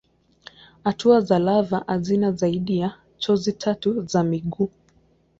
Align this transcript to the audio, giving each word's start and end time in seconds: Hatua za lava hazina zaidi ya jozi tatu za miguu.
Hatua 0.83 1.21
za 1.21 1.39
lava 1.39 1.83
hazina 1.87 2.31
zaidi 2.31 2.77
ya 2.77 2.93
jozi 3.27 3.53
tatu 3.53 4.03
za 4.05 4.23
miguu. 4.23 4.69